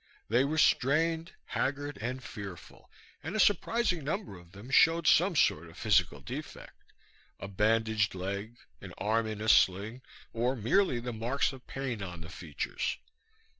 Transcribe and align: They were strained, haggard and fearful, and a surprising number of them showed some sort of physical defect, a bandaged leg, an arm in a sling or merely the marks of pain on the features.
They 0.29 0.43
were 0.43 0.57
strained, 0.57 1.33
haggard 1.45 1.99
and 2.01 2.23
fearful, 2.23 2.89
and 3.21 3.35
a 3.35 3.39
surprising 3.39 4.03
number 4.03 4.35
of 4.35 4.51
them 4.51 4.71
showed 4.71 5.05
some 5.05 5.35
sort 5.35 5.67
of 5.69 5.77
physical 5.77 6.21
defect, 6.21 6.91
a 7.39 7.47
bandaged 7.47 8.15
leg, 8.15 8.57
an 8.81 8.95
arm 8.97 9.27
in 9.27 9.41
a 9.41 9.47
sling 9.47 10.01
or 10.33 10.55
merely 10.55 10.99
the 10.99 11.13
marks 11.13 11.53
of 11.53 11.67
pain 11.67 12.01
on 12.01 12.21
the 12.21 12.29
features. 12.29 12.97